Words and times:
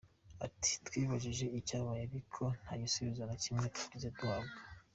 Ati 0.45 0.71
“Twibajije 0.85 1.45
icyabaye 1.59 2.01
ariko 2.07 2.41
nta 2.61 2.73
gisubizo 2.81 3.21
na 3.25 3.35
kimwe 3.43 3.65
twigeze 3.75 4.07
duhabwa. 4.17 4.57